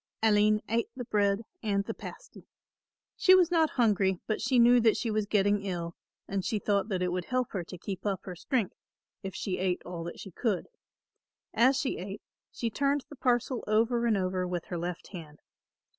[0.23, 2.47] Aline ate the bread and the pasty.
[3.15, 5.95] She was not hungry but she knew that she was getting ill
[6.27, 8.73] and she thought that it would help her to keep up her strength,
[9.21, 10.69] if she ate all that she could.
[11.53, 15.37] As she ate, she turned the parcel over and over with her left hand.